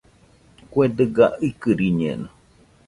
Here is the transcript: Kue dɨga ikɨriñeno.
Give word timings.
Kue 0.71 0.85
dɨga 0.97 1.25
ikɨriñeno. 1.47 2.27